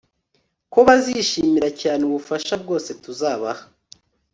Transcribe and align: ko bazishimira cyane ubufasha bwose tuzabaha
ko 0.71 0.79
bazishimira 0.87 1.69
cyane 1.81 2.01
ubufasha 2.09 2.53
bwose 2.63 2.89
tuzabaha 3.03 3.63